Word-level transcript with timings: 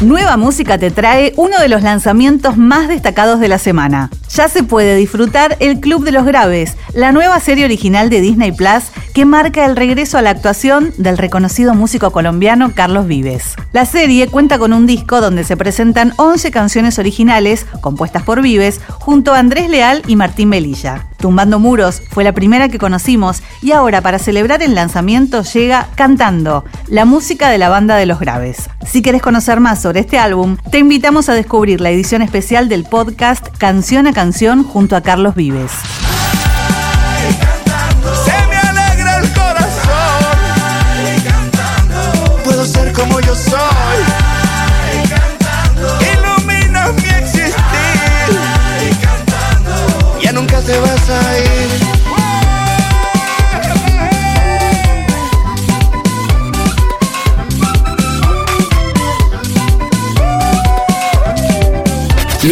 Nueva 0.00 0.38
Música 0.38 0.78
te 0.78 0.90
trae 0.90 1.34
uno 1.36 1.58
de 1.58 1.68
los 1.68 1.82
lanzamientos 1.82 2.56
más 2.56 2.88
destacados 2.88 3.38
de 3.38 3.48
la 3.48 3.58
semana. 3.58 4.08
Ya 4.34 4.48
se 4.48 4.62
puede 4.62 4.96
disfrutar 4.96 5.58
El 5.60 5.78
Club 5.78 6.04
de 6.04 6.12
los 6.12 6.24
Graves, 6.24 6.74
la 6.94 7.12
nueva 7.12 7.38
serie 7.38 7.66
original 7.66 8.08
de 8.08 8.22
Disney 8.22 8.50
Plus 8.50 8.84
que 9.12 9.26
marca 9.26 9.66
el 9.66 9.76
regreso 9.76 10.16
a 10.16 10.22
la 10.22 10.30
actuación 10.30 10.94
del 10.96 11.18
reconocido 11.18 11.74
músico 11.74 12.12
colombiano 12.12 12.72
Carlos 12.74 13.06
Vives. 13.06 13.56
La 13.72 13.84
serie 13.84 14.28
cuenta 14.28 14.58
con 14.58 14.72
un 14.72 14.86
disco 14.86 15.20
donde 15.20 15.44
se 15.44 15.58
presentan 15.58 16.14
11 16.16 16.50
canciones 16.50 16.98
originales 16.98 17.66
compuestas 17.82 18.22
por 18.22 18.40
Vives 18.40 18.80
junto 19.00 19.34
a 19.34 19.38
Andrés 19.38 19.68
Leal 19.68 20.02
y 20.06 20.16
Martín 20.16 20.48
Melilla. 20.48 21.09
Tumbando 21.20 21.58
Muros 21.58 22.02
fue 22.10 22.24
la 22.24 22.32
primera 22.32 22.68
que 22.68 22.78
conocimos 22.78 23.42
y 23.62 23.72
ahora 23.72 24.00
para 24.00 24.18
celebrar 24.18 24.62
el 24.62 24.74
lanzamiento 24.74 25.42
llega 25.42 25.88
Cantando, 25.94 26.64
la 26.88 27.04
música 27.04 27.50
de 27.50 27.58
la 27.58 27.68
banda 27.68 27.96
de 27.96 28.06
los 28.06 28.18
graves. 28.18 28.70
Si 28.86 29.02
quieres 29.02 29.22
conocer 29.22 29.60
más 29.60 29.82
sobre 29.82 30.00
este 30.00 30.18
álbum, 30.18 30.56
te 30.70 30.78
invitamos 30.78 31.28
a 31.28 31.34
descubrir 31.34 31.80
la 31.80 31.90
edición 31.90 32.22
especial 32.22 32.68
del 32.68 32.84
podcast 32.84 33.46
Canción 33.58 34.06
a 34.06 34.12
Canción 34.12 34.64
junto 34.64 34.96
a 34.96 35.02
Carlos 35.02 35.34
Vives. 35.34 35.72
Nunca 50.40 50.60
te 50.62 50.78
vas 50.78 51.10
a 51.10 51.38
ir. 51.38 51.99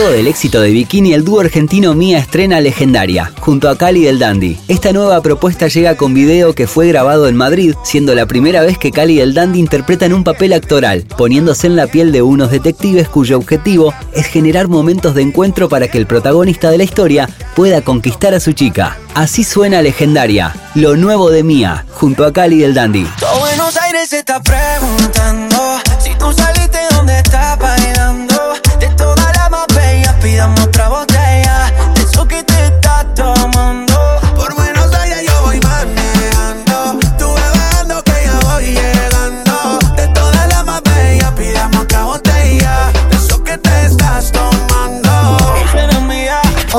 Luego 0.00 0.16
del 0.16 0.28
éxito 0.28 0.62
de 0.62 0.70
Bikini, 0.70 1.12
el 1.12 1.26
dúo 1.26 1.40
argentino 1.40 1.92
Mía 1.92 2.20
estrena 2.20 2.58
Legendaria, 2.62 3.34
junto 3.38 3.68
a 3.68 3.76
Cali 3.76 4.04
del 4.04 4.18
Dandy. 4.18 4.58
Esta 4.66 4.94
nueva 4.94 5.20
propuesta 5.20 5.68
llega 5.68 5.98
con 5.98 6.14
video 6.14 6.54
que 6.54 6.66
fue 6.66 6.88
grabado 6.88 7.28
en 7.28 7.36
Madrid, 7.36 7.74
siendo 7.84 8.14
la 8.14 8.24
primera 8.24 8.62
vez 8.62 8.78
que 8.78 8.92
Cali 8.92 9.18
del 9.18 9.34
Dandy 9.34 9.58
interpretan 9.58 10.14
un 10.14 10.24
papel 10.24 10.54
actoral, 10.54 11.04
poniéndose 11.18 11.66
en 11.66 11.76
la 11.76 11.86
piel 11.86 12.12
de 12.12 12.22
unos 12.22 12.50
detectives 12.50 13.10
cuyo 13.10 13.36
objetivo 13.36 13.92
es 14.14 14.24
generar 14.24 14.68
momentos 14.68 15.14
de 15.14 15.20
encuentro 15.20 15.68
para 15.68 15.88
que 15.88 15.98
el 15.98 16.06
protagonista 16.06 16.70
de 16.70 16.78
la 16.78 16.84
historia 16.84 17.28
pueda 17.54 17.82
conquistar 17.82 18.32
a 18.32 18.40
su 18.40 18.52
chica. 18.52 18.96
Así 19.12 19.44
suena 19.44 19.82
Legendaria, 19.82 20.54
lo 20.74 20.96
nuevo 20.96 21.28
de 21.28 21.42
Mía, 21.42 21.84
junto 21.90 22.24
a 22.24 22.32
Cali 22.32 22.60
del 22.60 22.72
Dandy. 22.72 23.06
Todo 23.20 23.40
Buenos 23.40 23.76
Aires 23.76 24.14
está 24.14 24.40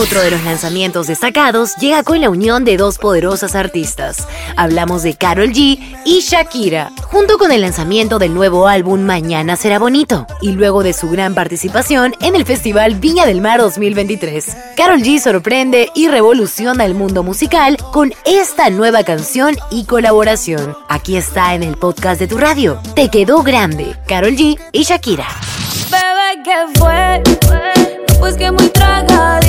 Otro 0.02 0.20
de 0.20 0.32
los 0.32 0.44
lanzamientos 0.44 1.06
destacados 1.06 1.76
llega 1.76 2.02
con 2.02 2.22
la 2.22 2.32
unión 2.32 2.66
de 2.66 2.76
dos 2.76 2.98
poderosas 2.98 3.54
artistas. 3.54 4.28
Hablamos 4.58 5.04
de 5.04 5.14
Carol 5.14 5.52
G 5.52 5.78
y 6.06 6.22
Shakira, 6.22 6.92
junto 7.04 7.38
con 7.38 7.52
el 7.52 7.62
lanzamiento 7.62 8.18
del 8.18 8.34
nuevo 8.34 8.68
álbum 8.68 9.02
Mañana 9.02 9.56
será 9.58 9.78
bonito, 9.78 10.26
y 10.42 10.54
luego 10.54 10.82
de 10.82 10.94
su 10.94 11.08
gran 11.12 11.36
participación 11.36 12.16
en 12.20 12.36
el 12.36 12.46
Festival 12.46 12.96
Viña 12.96 13.28
del 13.28 13.42
Mar 13.42 13.60
2023. 13.60 14.58
Carol 14.76 15.02
G 15.02 15.20
sorprende 15.20 15.92
y 15.94 16.08
revoluciona 16.08 16.84
el 16.84 16.96
mundo 16.96 17.22
musical 17.22 17.78
con 17.94 18.12
esta 18.26 18.72
nueva 18.72 19.04
canción 19.04 19.56
y 19.70 19.86
colaboración. 19.86 20.76
Aquí 20.90 21.16
está 21.16 21.54
en 21.54 21.62
el 21.62 21.78
podcast 21.78 22.20
de 22.20 22.28
tu 22.28 22.40
radio. 22.40 22.82
Te 22.96 23.10
quedó 23.10 23.44
grande, 23.44 23.96
Carol 24.08 24.36
G 24.36 24.60
y 24.72 24.82
Shakira. 24.82 25.28
Bebé, 25.92 26.42
¿qué 26.44 26.80
fue? 26.80 27.22
Pues 28.20 28.36
que 28.36 28.52
muy 28.52 28.68
tragadito. 28.70 29.41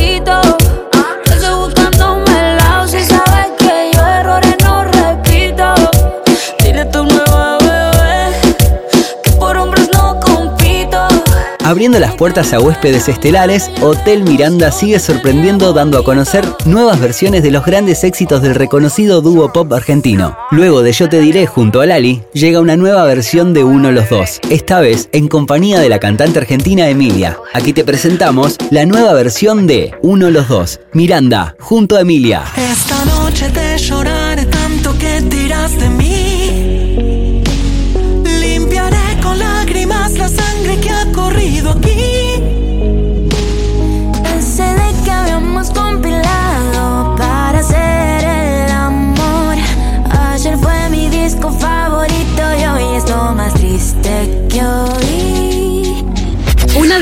Abriendo 11.82 11.98
las 11.98 12.14
puertas 12.14 12.52
a 12.52 12.60
huéspedes 12.60 13.08
estelares, 13.08 13.68
Hotel 13.80 14.22
Miranda 14.22 14.70
sigue 14.70 15.00
sorprendiendo 15.00 15.72
dando 15.72 15.98
a 15.98 16.04
conocer 16.04 16.44
nuevas 16.64 17.00
versiones 17.00 17.42
de 17.42 17.50
los 17.50 17.64
grandes 17.64 18.04
éxitos 18.04 18.40
del 18.40 18.54
reconocido 18.54 19.20
dúo 19.20 19.52
pop 19.52 19.72
argentino. 19.72 20.38
Luego 20.52 20.84
de 20.84 20.92
Yo 20.92 21.08
te 21.08 21.18
diré 21.18 21.44
junto 21.46 21.80
a 21.80 21.86
Lali, 21.86 22.22
llega 22.34 22.60
una 22.60 22.76
nueva 22.76 23.02
versión 23.02 23.52
de 23.52 23.64
Uno 23.64 23.90
los 23.90 24.08
dos, 24.08 24.38
esta 24.48 24.78
vez 24.78 25.08
en 25.10 25.26
compañía 25.26 25.80
de 25.80 25.88
la 25.88 25.98
cantante 25.98 26.38
argentina 26.38 26.88
Emilia. 26.88 27.36
Aquí 27.52 27.72
te 27.72 27.82
presentamos 27.82 28.58
la 28.70 28.86
nueva 28.86 29.12
versión 29.14 29.66
de 29.66 29.92
Uno 30.02 30.30
los 30.30 30.46
dos, 30.46 30.78
Miranda 30.92 31.56
junto 31.58 31.96
a 31.96 32.02
Emilia. 32.02 32.44
Esta 32.56 33.04
noche 33.06 33.48
te 33.48 33.76
lloraré 33.78 34.46
tanto 34.46 34.96
que 35.00 35.20
tiras 35.22 35.76
de 35.80 35.88
mí. 35.88 36.01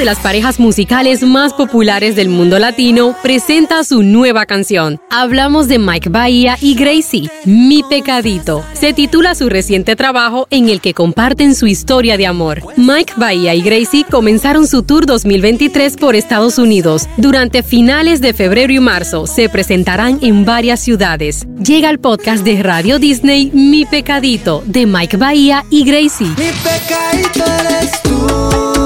De 0.00 0.06
las 0.06 0.18
parejas 0.20 0.58
musicales 0.58 1.22
más 1.22 1.52
populares 1.52 2.16
del 2.16 2.30
mundo 2.30 2.58
latino 2.58 3.14
presenta 3.22 3.84
su 3.84 4.02
nueva 4.02 4.46
canción. 4.46 4.98
Hablamos 5.10 5.68
de 5.68 5.78
Mike 5.78 6.08
Bahía 6.08 6.56
y 6.58 6.74
Gracie, 6.74 7.28
Mi 7.44 7.82
Pecadito. 7.82 8.64
Se 8.72 8.94
titula 8.94 9.34
su 9.34 9.50
reciente 9.50 9.96
trabajo 9.96 10.46
en 10.48 10.70
el 10.70 10.80
que 10.80 10.94
comparten 10.94 11.54
su 11.54 11.66
historia 11.66 12.16
de 12.16 12.26
amor. 12.26 12.62
Mike 12.78 13.12
Bahía 13.18 13.54
y 13.54 13.60
Gracie 13.60 14.06
comenzaron 14.10 14.66
su 14.66 14.84
tour 14.84 15.04
2023 15.04 15.98
por 15.98 16.16
Estados 16.16 16.56
Unidos. 16.56 17.06
Durante 17.18 17.62
finales 17.62 18.22
de 18.22 18.32
febrero 18.32 18.72
y 18.72 18.80
marzo 18.80 19.26
se 19.26 19.50
presentarán 19.50 20.18
en 20.22 20.46
varias 20.46 20.80
ciudades. 20.80 21.46
Llega 21.62 21.90
el 21.90 22.00
podcast 22.00 22.42
de 22.42 22.62
Radio 22.62 22.98
Disney 22.98 23.50
Mi 23.52 23.84
Pecadito 23.84 24.62
de 24.64 24.86
Mike 24.86 25.18
Bahía 25.18 25.66
y 25.68 25.84
Gracie. 25.84 26.28
Mi 26.28 26.50
pecadito 26.62 27.44
eres 27.44 28.02
tú. 28.02 28.79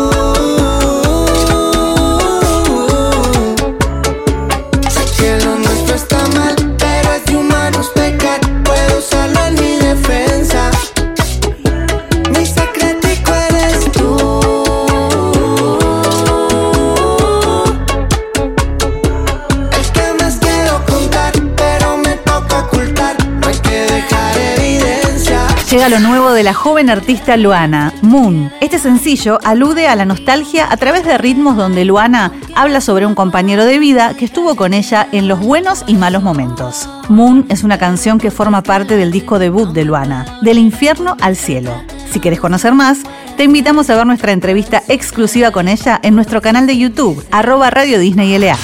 Llega 25.75 25.89
lo 25.89 25.99
nuevo 25.99 26.31
de 26.31 26.45
la 26.45 26.55
joven 26.55 26.89
artista 26.89 27.37
Luana, 27.37 27.93
Moon. 28.01 28.53
Este 28.61 28.79
sencillo 28.79 29.41
alude 29.43 29.89
a 29.89 29.97
la 29.97 30.05
nostalgia 30.05 30.71
a 30.71 30.77
través 30.77 31.05
de 31.05 31.19
ritmos 31.19 31.57
donde 31.57 31.85
Luana 31.85 32.31
habla 32.55 32.81
sobre 32.81 33.07
un 33.07 33.17
compañero 33.17 33.65
de 33.65 33.81
vida 33.81 34.15
que 34.17 34.25
estuvo 34.25 34.55
con 34.55 34.73
ella 34.73 35.09
en 35.11 35.27
los 35.27 35.41
buenos 35.41 35.83
y 35.89 35.95
malos 35.95 36.23
momentos. 36.23 36.89
Moon 37.09 37.45
es 37.49 37.65
una 37.65 37.77
canción 37.77 38.21
que 38.21 38.31
forma 38.31 38.63
parte 38.63 38.97
del 38.97 39.11
disco 39.11 39.41
debut 39.41 39.71
de 39.71 39.85
Luana, 39.85 40.39
Del 40.43 40.59
infierno 40.59 41.17
al 41.21 41.35
cielo. 41.35 41.73
Si 42.09 42.21
quieres 42.21 42.39
conocer 42.39 42.73
más, 42.73 43.01
te 43.37 43.43
invitamos 43.43 43.91
a 43.91 43.97
ver 43.97 44.07
nuestra 44.07 44.31
entrevista 44.31 44.81
exclusiva 44.87 45.51
con 45.51 45.67
ella 45.67 45.99
en 46.05 46.15
nuestro 46.15 46.41
canal 46.41 46.69
de 46.69 46.79
YouTube, 46.79 47.27
arroba 47.33 47.71
Radio 47.71 47.99
Disney 47.99 48.39
LA. 48.39 48.57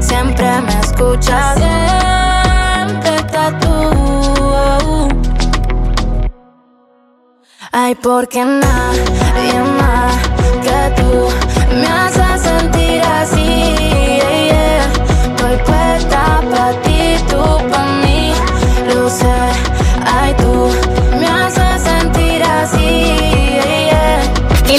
Siempre 0.00 0.46
me 0.62 0.80
escuchas. 0.80 1.73
Ay, 7.86 7.94
porque 7.96 8.42
nadie 8.42 9.62
más 9.76 10.28
que 10.28 10.33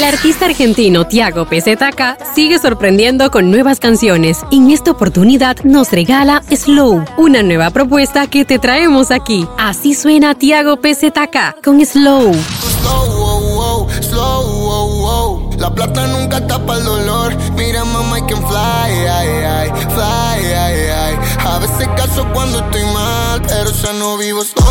artista 0.07 0.45
argentino 0.45 1.05
Tiago 1.07 1.45
PZK 1.45 2.17
sigue 2.35 2.59
sorprendiendo 2.59 3.31
con 3.31 3.49
nuevas 3.49 3.79
canciones 3.79 4.43
en 4.51 4.69
esta 4.69 4.91
oportunidad 4.91 5.57
nos 5.63 5.91
regala 5.91 6.43
Slow, 6.51 7.03
una 7.17 7.41
nueva 7.41 7.69
propuesta 7.71 8.27
que 8.27 8.45
te 8.45 8.59
traemos 8.59 9.11
aquí. 9.11 9.47
Así 9.57 9.95
suena 9.95 10.35
Tiago 10.35 10.77
PZK 10.77 11.61
con 11.63 11.83
Slow. 11.85 12.33
Slow, 12.33 13.07
wow, 13.17 13.41
wow, 13.55 13.89
slow, 14.01 14.99
wow. 14.99 15.49
La 15.57 15.73
plata 15.73 16.05
nunca 16.07 16.45
tapa 16.45 16.77
el 16.77 16.83
dolor. 16.83 17.35
Mira, 17.55 17.83
mamá, 17.85 18.19
I 18.19 18.21
can 18.27 18.45
fly, 18.47 19.07
ay, 19.07 19.29
ay, 19.43 19.69
fly, 19.89 20.53
ay, 20.53 20.79
ay. 20.89 21.15
A 21.39 21.59
veces 21.59 21.87
caso 21.95 22.25
cuando 22.33 22.59
estoy 22.59 22.83
mal, 22.93 23.41
pero 23.41 23.71
ya 23.71 23.93
no 23.93 24.17
vivo 24.17 24.43
slow, 24.43 24.65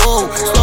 slow, 0.00 0.61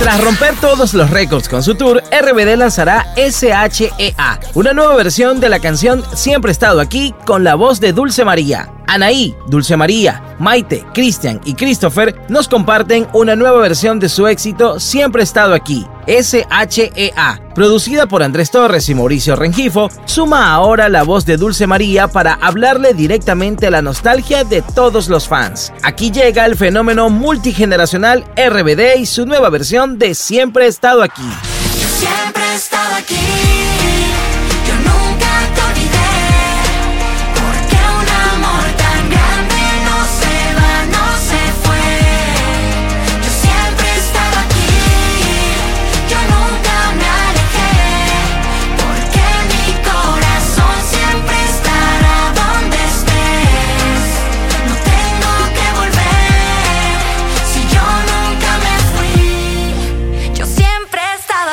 Tras 0.00 0.24
romper 0.24 0.54
todos 0.56 0.94
los 0.94 1.10
récords 1.10 1.46
con 1.46 1.62
su 1.62 1.74
tour, 1.74 2.02
RBD 2.10 2.56
lanzará 2.56 3.12
SHEA, 3.16 4.40
una 4.54 4.72
nueva 4.72 4.94
versión 4.96 5.40
de 5.40 5.50
la 5.50 5.60
canción 5.60 6.02
Siempre 6.14 6.50
he 6.50 6.52
estado 6.52 6.80
aquí 6.80 7.14
con 7.26 7.44
la 7.44 7.54
voz 7.54 7.80
de 7.80 7.92
Dulce 7.92 8.24
María. 8.24 8.79
Anaí, 8.90 9.36
Dulce 9.46 9.76
María, 9.76 10.34
Maite, 10.40 10.84
Cristian 10.92 11.40
y 11.44 11.54
Christopher 11.54 12.20
nos 12.28 12.48
comparten 12.48 13.06
una 13.12 13.36
nueva 13.36 13.60
versión 13.60 14.00
de 14.00 14.08
su 14.08 14.26
éxito 14.26 14.80
Siempre 14.80 15.22
he 15.22 15.24
estado 15.24 15.54
aquí, 15.54 15.86
SHEA. 16.08 17.40
Producida 17.54 18.06
por 18.06 18.24
Andrés 18.24 18.50
Torres 18.50 18.88
y 18.88 18.94
Mauricio 18.96 19.36
Rengifo, 19.36 19.90
suma 20.06 20.52
ahora 20.52 20.88
la 20.88 21.04
voz 21.04 21.24
de 21.24 21.36
Dulce 21.36 21.68
María 21.68 22.08
para 22.08 22.34
hablarle 22.34 22.92
directamente 22.92 23.68
a 23.68 23.70
la 23.70 23.80
nostalgia 23.80 24.42
de 24.42 24.60
todos 24.60 25.08
los 25.08 25.28
fans. 25.28 25.72
Aquí 25.84 26.10
llega 26.10 26.44
el 26.44 26.56
fenómeno 26.56 27.10
multigeneracional 27.10 28.24
RBD 28.36 28.98
y 28.98 29.06
su 29.06 29.24
nueva 29.24 29.50
versión 29.50 30.00
de 30.00 30.16
Siempre 30.16 30.64
he 30.64 30.68
estado 30.68 31.04
aquí. 31.04 31.22